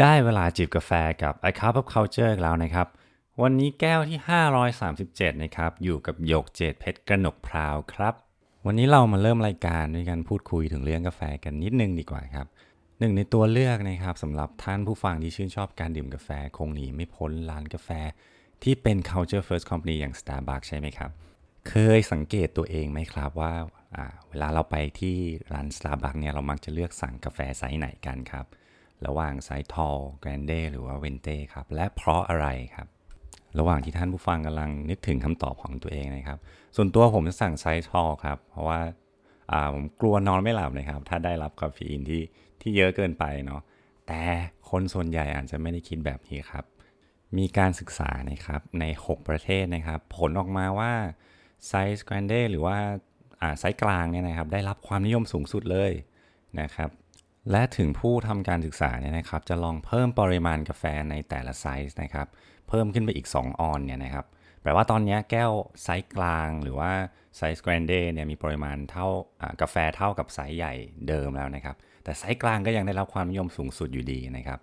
[0.00, 0.90] ได้เวลาจิบกาแฟ
[1.22, 2.86] กับ i Cup of Culture แล้วนะครับ
[3.42, 4.18] วันนี้แก้วที่
[4.80, 8.14] 537 นะครับ อยู่กับโยกเจดเพชรกระหนกพราวครับ
[8.66, 12.46] วันนี้เรามาเริ่มรายการด้วยการพูดคุยถึงเรื่องกาแฟกันนิดนึงดีกว่าครับ
[12.98, 17.88] หนึ่งในตัวเลือกนะครับสำหรับท่านผู้ฟังที่ชื่นชอบการดื่มกาแฟคงหนีไม่พ้นร้านกาแฟ
[18.62, 21.10] ที่เป็น culture first company อย่าง Starbucks ใช่ไหมครับ
[21.68, 23.52] เคยสังเกตตัวเองไหมครับว่า
[24.28, 25.16] เวลาเราไปที่
[25.52, 28.46] ร้าน Starbucks เนี่ยเรามักจะเลือกสั่งกาแฟไซส์ไหนกันครับ
[29.06, 32.88] ระหว่างไซส์ Tall Grande หรือว่า Venti ครับ และเพราะอะไรครับ
[33.58, 36.38] ระหว่างที่ท่านผู้ฟังกำลังนึกถึงคำตอบของตัวเองนะครับ
[36.76, 38.80] ส่วนตัวผมจะสั่งไซส์ Tall ครับ เพราะว่า
[39.74, 42.22] ผมกลัวนอนไม่หลับนะครับ ถ้าได้รับคาเฟอีนที่
[42.60, 43.60] ที่เยอะเกินไปเนาะ
[44.06, 44.20] แต่
[44.70, 46.64] คนส่วนใหญ่อาจจะไม่ได้คิดแบบนี้ครับ
[47.38, 50.92] มีการศึกษานะครับใน 6 ประเทศนะครับ ผลออกมาว่า
[51.68, 52.76] ไซส์ Grande หรือว่า
[53.58, 55.92] ไซส์กลางเนี่ยนะครับ ได้รับความนิยมสูงสุดเลย
[56.60, 56.90] นะครับ
[57.50, 62.26] และถึงผู้ทำการศึกษาเนี่ยนะครับ จะลองเพิ่มปริมาณกาแฟในแต่ละไซส์นะครับ
[62.68, 64.26] เพิ่มขึ้นไปอีก 2 ออนซ์เนี่ยนะครับ
[64.62, 66.92] แปลว่าตอนนี้แก้วไซส์กลางหรือว่า
[67.36, 69.06] ไซส์ Grande เนี่ยมีปริมาณเท่า
[69.60, 70.74] กาแฟเท่ากับไซส์ใหญ่
[71.08, 74.60] เดิมแล้วนะครับ แต่ไซส์กลางก็ยังได้รับความนิยมสูงสุดอยู่ดีนะครับ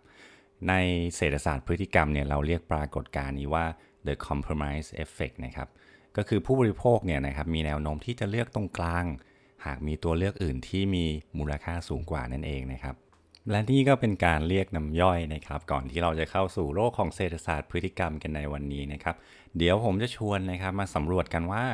[0.69, 0.73] ใน
[1.15, 3.65] เศรษฐศาสตร์พฤติกรรมเนี่ยเราเรียกปรากฏการณ์นี้ว่า
[4.07, 5.69] the compromise effect นะครับ
[6.17, 9.05] ก็คือผู้บริโภคเนี่ยนะครับมีแนวโน้มที่จะเลือกตรงกลาง
[9.65, 11.05] หากมีตัวเลือกอื่นที่มี
[11.37, 12.95] มูลค่าสูงกว่านั่นเองนะครับ
[13.51, 19.15] และนี่ก็เป็นการเรียกน้ำย่อยนะครับ ก่อนที่เราจะเข้าสู่โลกของเศรษฐศาสตร์พฤติกรรมกันในวันนี้นะครับ
[19.57, 21.65] เดี๋ยวผมจะชวนนะครับมาสำรวจกันว่า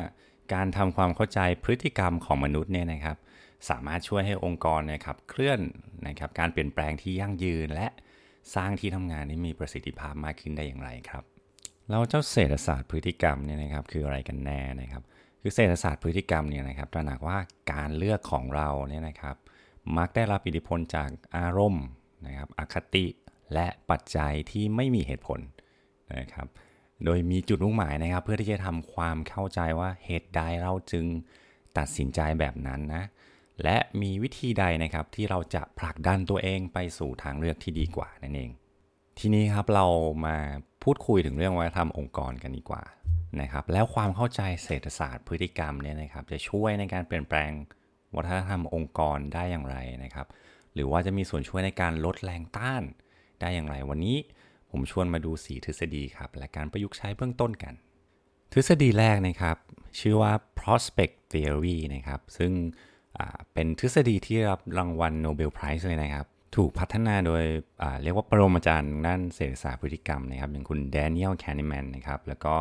[0.53, 3.17] การทำความเข้าใจพฤติกรรมของมนุษย์เนี่ยนะครับ
[3.69, 5.59] สามารถช่วยให้องค์กรนะครับเคลื่อน
[6.08, 7.88] นะครับการเปลี่ยนแปลงที่ยั่งยืนและ
[8.56, 11.23] สร้างที่ทำงานที่มีประสิทธิภาพมากขึ้นได้อย่างไรครับ
[11.89, 15.03] แล้วเจ้าเศรษฐศาสตร์พฤติกรรมเนี่ยนะครับคืออะไรกันแน่นะครับ
[15.47, 17.38] คือเศรษฐศาสตร์พฤติกรรมเนี่ยนะครับตระหนักว่า
[17.71, 19.35] การเลือกของเราเนี่ยนะครับ
[19.97, 21.85] มักได้รับอิทธิพลจากอารมณ์
[22.25, 23.05] นะครับอคติ
[23.53, 25.39] และปัจจัยที่ไม่มีเหตุผล
[26.19, 26.47] นะครับ
[27.05, 31.06] โดยมีจุดมุ่งหมายนะครับ เพื่อที่จะทำความเข้าใจว่าเหตุใดเราจึง
[31.77, 33.03] ตัดสินใจแบบนั้นนะ
[33.63, 38.51] และมีวิธีใดนะครับที่เราจะผลักดันตัวเองไปสู่ทางเลือกที่ดีกว่านั่นเอง
[39.19, 39.85] ทีนี้ครับเรา
[40.25, 40.38] มา
[40.83, 42.83] พูดคุยถึงเรื่องวัฒนธรรมองค์กรกันดีกว่า
[43.41, 47.51] นะครับแล้วความเข้าใจเศรษฐศาสตร์พฤติกรรมเนี่ยนะครับจะช่วยในการเปลี่ยนแปลง
[48.16, 50.28] วัฒนธรรมองค์กรได้อย่างไรนะครับ
[50.73, 52.84] หรือว่าจะมีส่วนช่วยในการลดแรงต้าน
[53.41, 54.18] ได้อย่างไรวันนี้
[54.72, 57.74] ผมชวนมาดู 4 ทฤษฎีครับและการประยุกต์ใช้เบื้องต้นกัน
[58.53, 59.57] ทฤษฎีแรกนะครับ
[60.00, 62.51] ชื่อว่า prospect theory นะครับซึ่ง
[63.53, 67.44] เป็นทฤษฎีที่รับรางวัล Nobel Prize เลยนะครับ ถูกพัฒนาโดย
[68.03, 72.56] เรียกว่าปรมาจารย์ด้านเศรษฐศาสตร์พฤติกรรมนะครับ อย่างคุณ Daniel Kahneman นะครับ แล้วก็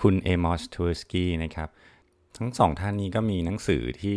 [0.00, 1.68] คุณ Amos Tversky นะครับ
[2.38, 4.14] ทั้งสองท่านนี้ก็มีหนังสือที่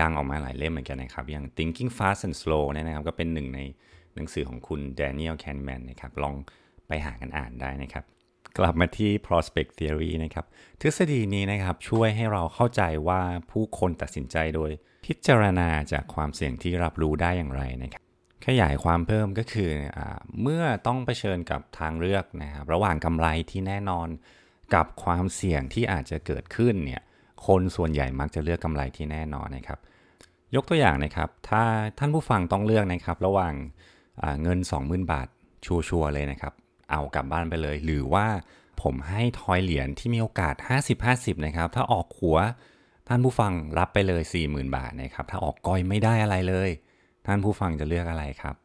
[0.00, 3.60] ดังๆออกมาหลายเล่มเหมือนกันนะครับ อย่าง Thinking Fast and Slow เนี่ยนะครับ ก็เป็นหนึ่งใน
[4.14, 6.34] หนังสือของคุณ Daniel Kahneman นะครับ ลอง
[6.88, 8.04] ไปหากันอ่านได้นะครับ
[8.58, 10.44] กลับมาที่ prospect theory นะครับ
[10.80, 13.20] ทฤษฎีนี้นะครับช่วยให้เราเข้าใจว่า
[13.50, 14.70] ผู้คนตัดสินใจโดย
[15.06, 18.02] พิจารณาจากความเสี่ยงที่รับรู้ได้อย่างไรนะครับ
[18.46, 20.00] ขยายความเพิ่มก็คืออ
[20.42, 24.08] เมื่อต้องเผชิญกับทางเลือกนะครับ ระหว่างกำไรที่แน่นอน
[24.74, 27.02] กับความเสี่ยงที่อาจจะเกิดขึ้นเนี่ย
[27.46, 29.78] คนส่วนใหญ่มักจะเลือกกำไรที่แน่นอนนะครับ
[30.54, 31.62] ยกตัวอย่างนะครับ ถ้า
[31.98, 33.54] ท่านผู้ฟังต้องเลือกนะครับ ระหว่าง
[34.42, 35.28] เงิน 20,000 บาท
[35.66, 36.52] ชัวร์เลยนะครับ
[36.90, 38.26] เอากลับบ้านไปเลย หรือว่า
[38.82, 40.54] ผมให้ทอยเหรียญที่มีโอกาส
[41.00, 42.38] 50-50 นะครับ ถ้าออกขัว
[43.08, 46.70] ท่านผู้ฟังรับไปเลย 40,000 บาทนะครับ ถ้าออกก้อยไม่ได้อะไรเลย
[47.26, 48.56] ท่านผู้ฟังจะเลือกอะไรครับ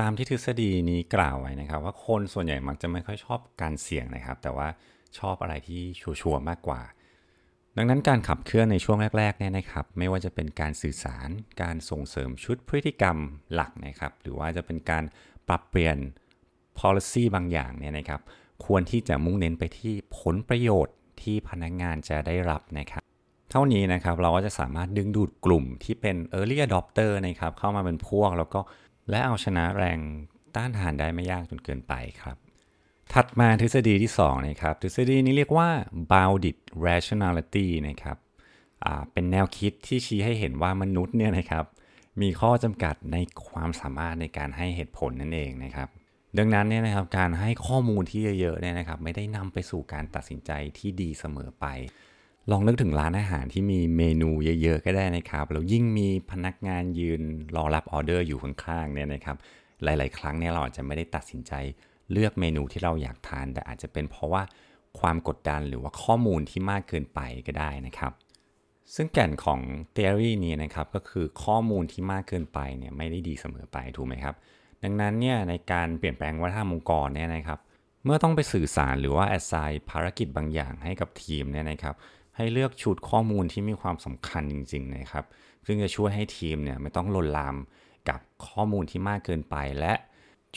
[0.00, 4.68] ตามที่ทฤษฎีนี้กล่าวไว้นะครับ ว่าคนส่วนใหญ่มักจะไม่ค่อยชอบการเสี่ยงนะครับ แต่ว่า
[5.18, 6.82] ชอบอะไรที่ชัวร์มากกว่า
[7.76, 11.28] ดังนั้นการขับเคลื่อนในช่วงแรกๆเนี่ยนะครับ ไม่ว่าจะเป็นการสื่อสาร
[11.62, 13.16] การส่งเสริมชุดพฤติกรรม
[13.54, 15.04] หลักนะครับ หรือว่าจะเป็นการ
[15.48, 15.96] ปรับเปลี่ยน
[16.78, 18.20] policy บางอย่างเนี่ยนะครับ
[18.64, 23.02] ควรที่จะมุ่งเน้นไปที่ผลประโยชน์ที่พนักงงานจะได้รับนะครับ
[23.50, 28.60] เท่านี้นะครับเราก็จะสามารถดึงดูดกลุ่มที่เป็น early adopter นะครับเข้ามาเป็นพวกแล้วก็
[29.10, 29.98] และเอาชนะแรง
[30.56, 32.36] ต้านทานได้ไม่ยากจนเกินไปครับ
[33.14, 35.68] ถัดมาทฤษฎีที่2นะครับทฤษฎีนี้เรียกว่า
[36.12, 36.56] bounded
[36.86, 38.16] rationality นะครับ
[39.12, 41.64] เป็นแนวคิดที่ชี้ให้เห็นว่ามนุษย์เนี่ยนะครับ
[42.20, 43.16] มีข้อจำกัดใน
[43.48, 45.88] ความสามารถในการให้เหตุผลนั่นเองนะครับ
[46.38, 51.66] ดังนั้นเนี่ยนะครับการให้ข้อมูลที่เยอะๆเนี่ยนะครับไม่ได้นำไปสู่การตัดสินใจที่ดีเสมอไป
[52.50, 54.30] ลองนึกถึงร้านอาหารที่มีเมนู
[54.62, 57.22] เยอะๆก็ได้นะครับแล้วยิ่งมีพนักงานยืน
[57.56, 59.36] รอรับออเดอร์อยู่ข้างๆเนี่ยนะครับ
[59.84, 61.52] หลาย ๆ ครั้งเนี่ยเราอาจจะไม่ได้ตัดสินใจ
[62.12, 64.42] เลือกเมนูที่เราอยากทาน แต่อาจจะเป็นเพราะว่า
[65.00, 68.12] ความกดดันหรือว่าข้อมูลที่มากเกินไปก็ได้นะครับ
[68.94, 69.60] ซึ่งแก่นของ
[69.96, 74.34] theory นี้นะครับก็คือข้อมูลที่มากเกินไปเนี่ยไม่ได้ดีเสมอไปถูกไหมครับ
[74.82, 77.58] ดังนั้นเนี่ยในการเปลี่ยนแปลงวัฒนธรรมองค์กรเนี่ยนะครับ
[78.04, 81.94] เมื่อต้องไปสื่อสารหรือว่าแอดไซน์ภารกิจบางอย่างให้กับทีมเนี่ยนะครับ
[82.36, 85.24] ให้เลือกชุดข้อมูลที่มีความสำคัญจริงๆนะครับ
[85.66, 87.56] ซึ่งจะช่วยให้ทีมเนี่ยไม่ต้องลนลาม
[88.08, 89.92] กับข้อมูลที่มากเกินไปและ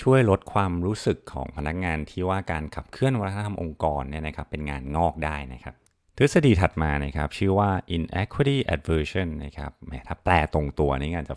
[0.02, 5.76] ช่วยลดความรู้สึกของพนักงานที่ว่าการขับเคลื่อนวัฒนธรรมองค์กรเนี่ยนะครับเป็นงานงอกได้นะครับ
[6.18, 11.36] ทฤษฎีถัดมานะครับชื่อว่า inequity aversion นะครับแหมถ้าแปลตรงตัวนี่อาจจะ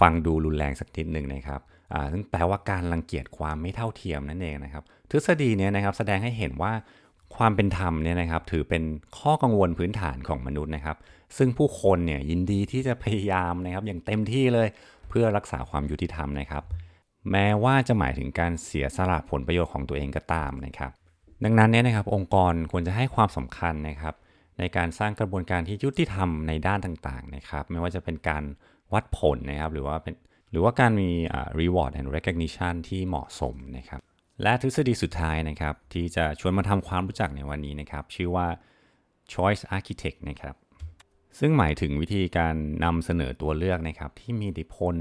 [0.00, 1.60] ฟังดูรุนแรงสักนิดหนึ่งนะครับ
[1.92, 6.72] อ่าซึ่งแปลว่าการรังเกียจความไม่เท่าเทียมนั่นเองนะครับ ทฤษฎีเนี้นะครับแสดงให้เห็นว่า
[7.36, 8.82] ความเป็นธรรมเนี่ยนะครับถือเป็น
[9.18, 10.96] ข้อกังวลพื้นฐานของมนุษย์นะครับ
[11.36, 14.68] ซึ่งผู้คนเนี่ยยินดีที่จะพยายามนะครับอย่างเต็มที่เลย
[15.08, 16.62] เพื่อรักษาความยุติธรรมนะครับ
[17.30, 20.90] แม้ว่าจะหมายถึงการเสียสละผลประโยชน์ของตัวเองก็ตามนะครับ
[21.44, 24.14] ดังนั้นเนี่ยนะครับองค์กรควรจะให้ความสำคัญนะครับ
[24.58, 28.42] ในการสร้างกระบวนการที่ยุติธรรมในด้านต่างๆนะครับ ไม่ว่าจะเป็นการ
[28.92, 30.14] วัดผลนะครับ หรือว่าเป็น
[30.50, 31.10] หรือว่าการมี
[31.60, 34.00] reward and recognition ที่เหมาะสมนะครับ
[34.42, 38.46] และทฤษฎีสุดท้ายนะครับ ที่จะชวนมาทำความรู้จักในวันนี้นะครับ ชื่อว่า
[39.32, 40.54] choice architect นะครับ
[41.38, 42.54] ซึ่งหมายถึงวิธีการ
[42.84, 44.94] นำเสนอตัวเลือกนะครับ ที่มีอิทธิพล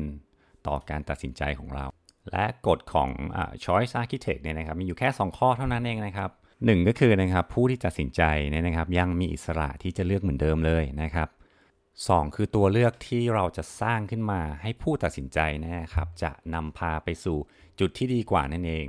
[0.68, 1.86] ต่อการตัดสินใจของเรา
[2.32, 6.30] และกฎของอ choice architect เนี่ยนะครับมีอยู่แค่ 2 ข้อเท่านั้นเองนะครับ
[6.66, 11.30] หนึ่งก็คือนะครับผู้ที่ตัดสินใจเนี่ยนะครับยังมีอิสระที่จะเลือกเหมือนเดิมเลยนะครับ
[11.84, 17.38] 2คือตัวเลือกที่เราจะสร้างขึ้นมาให้ผู้ตัดสินใจนะครับจะนำพาไปสู่
[17.80, 18.88] จุดที่ดีกว่านั่นเอง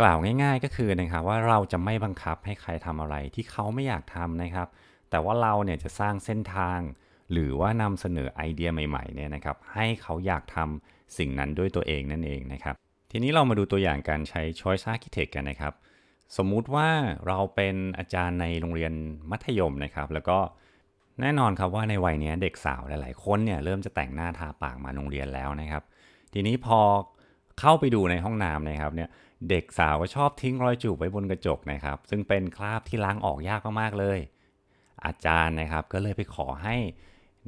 [0.00, 4.68] กล่าวง่าย ๆ ก็คือนะครับว่าเราจะไม่บังคับให้ใครทำอะไรที่เขาไม่อยากทำนะครับ
[5.10, 6.78] แต่ว่าเราเนี่ยจะสร้างเส้นทาง
[7.32, 12.74] หรือว่านำเสนอไอเดียใหม่ๆเนี่ยนะครับให้เขาอยากทำสิ่งนั้นด้วยตัวเองนั่นเองนะครับ
[13.10, 15.74] ทีนี้เรามาดูตัวอย่างการใช้ choice architect กันนะครับ
[16.36, 16.88] สมมุติว่า
[17.26, 18.92] เราเป็นอาจารย์ในโรงเรียน
[19.30, 20.38] มัธยมนะครับ แล้วก็
[21.20, 25.82] แน่นอนครับว่าในวัยนี้เด็กสาวหลายๆคนเนี่ยเริ่มจะแต่งหน้าทาปากมาโรงเรียนแล้วนะครับ
[26.32, 26.80] ทีนี้พอ
[27.60, 29.08] เข้าไปดูในห้องน้ำนะครับเนี่ย
[29.50, 34.18] เด็กสาวก็ชอบทิ้งรอยจูบไว้บนกระจกนะครับ ซึ่งเป็นคราบที่ล้างออกยากมากๆเลย
[35.06, 36.76] อาจารย์นะครับก็เลยไปขอให้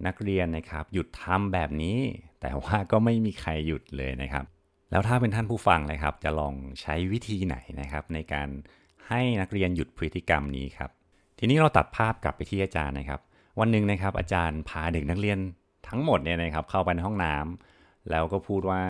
[0.07, 1.99] นักเรียนนะครับ หยุดทำแบบนี้
[2.41, 4.45] แต่ว่าก็ไม่มีใครหยุดเลยนะครับ
[4.91, 8.49] แล้วถ้าเป็นท่านผู้ฟังเลยครับ จะลองใช้วิธีไหนนะครับ ในการ
[9.09, 10.91] ให้นักเรียนหยุดพฤติกรรมนี้ครับ
[11.39, 13.21] ทีนี้เราตัดภาพกลับไปที่อาจารย์นะครับ
[13.61, 15.39] วันหนึ่งนะครับ อาจารย์พาเด็กนักเรียน
[15.89, 18.81] ทั้งหมดเนี่ยนะครับ เข้าไปในห้องน้ำแล้วก็พูดว่า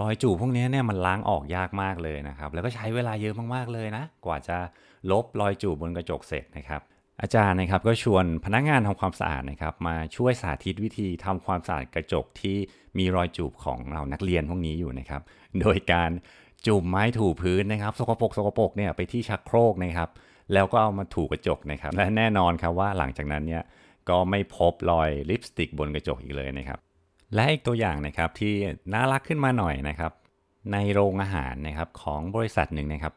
[0.00, 4.56] รอยจูบพวกนี้เนี่ยมันล้างออกยากมากเลยนะครับ แล้วก็ใช้เวลาเยอะมากๆเลยนะ กว่าจะ
[5.10, 6.82] ลบรอยจูบบนกระจกเสร็จนะครับ
[7.22, 12.56] อาจารย์นะครับก็ชวนพนักงานทำความสะอาดนะครับมาช่วยสาธิตวิธีทำความสะอาดกระจกที่
[12.98, 15.22] มีรอยจูบของเรานักเรียนพวกนี้อยู่นะครับ
[15.60, 16.10] โดยการ
[16.66, 20.10] จุ่มไม้ถูพื้นนะครับ สกปรกสกปรกเนี่ยไปที่ชักโครกนะครับ
[20.52, 23.62] แล้วก็เอามาถูกระจกนะครับ และแน่นอนครับว่าหลังจากนั้นเนี่ย
[24.08, 26.78] ก็ไม่พบรอยลิปสติกบนกระจกอีกเลยนะครับ
[27.34, 28.54] และอีกตัวอย่างนะครับที่
[28.94, 30.12] น่ารักขึ้นมาหน่อยนะครับ
[30.72, 33.14] ในโรงอาหารนะครับของบริษัทหนึ่งนะครับ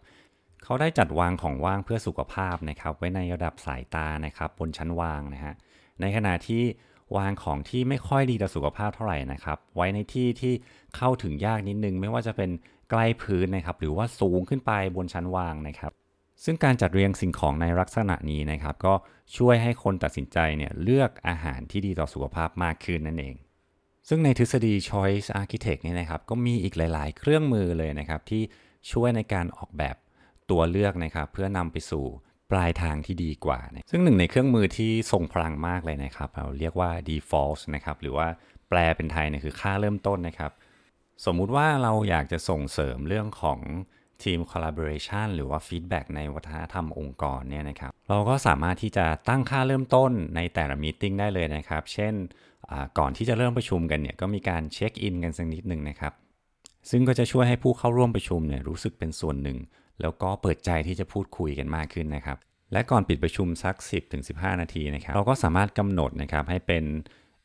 [0.65, 5.53] เขาได้จัดวางของว่างเพื่อสุขภาพนะครับ ไว้ในระดับสายตานะครับ บนชั้นวางนะฮะ
[6.01, 6.63] ในขณะที่
[7.17, 10.53] วางของที่ไม่ค่อยดีต่อสุขภาพเท่าไหร่นะครับ ไว้ในที่ที่
[10.95, 12.50] เข้าถึงยากนิดนึง ไม่ว่าจะเป็น
[12.89, 15.91] ใกล้พื้นนะครับ หรือว่าสูงขึ้นไปบนชั้นวางนะครับ
[16.44, 18.94] ซึ่งการจัดเรียงสิ่งของในลักษณะนี้นะครับ ก็
[19.38, 23.35] ช่วยให้คนตัดสินใจเนี่ยเลือกอาหารที่ดีต่อสุขภาพมากขึ้นนั่นเอง
[24.07, 28.41] ซึ่งในทฤษฎี choice architect นี่นะครับ ก็มีอีกหลาย ๆ เครื่องมือเลยนะครับ ที่
[28.91, 29.95] ช่วยในการออกแบบ
[30.51, 32.05] ตัวเลือกนะครับเพื่อนำไปสู่
[32.51, 38.27] ปลายทางที่ดีกว่า ซึ่งหนึ่งในเครื่องมือที่ทรงพลังมากเลยนะครับ เราเรียกว่า default นะครับ หรือว่า
[38.69, 40.51] แปลเป็นไทยเนี่ยคือค่าเริ่มต้นนะครับ
[41.25, 43.60] สมมุติว่าเราอยากจะส่งเสริมเรื่องของ
[44.24, 52.13] ทีม collaboration หรือว่า feedback ในวัฒนธรรมองค์กรเนี่ยนะครับ เราก็สามารถที่จะตั้งค่าเริ่มต้นในแต่ละมีติ้งได้เลยนะครับ เช่น
[53.00, 56.13] ก่อนที่จะเริ่มประชุมกันเนี่ยก็มีการเช็คอินกันสักนิดหนึ่งนะครับ
[56.89, 59.58] ซึ่งก็จะช่วยให้ผู้เข้าร่วมประชุมเนี่ยรู้สึกเป็นส่วนหนึ่ง
[60.01, 62.37] แล้วก็เปิดใจที่จะพูดคุยกันมากขึ้นนะครับ
[62.73, 63.75] และก่อนปิดประชุมสัก
[64.19, 66.83] 10-15 นาทีนะครับ เราก็สามารถกำหนดนะครับให้เป็น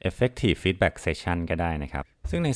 [0.08, 2.50] effective feedback session ก็ได้นะครับ ซึ่งใน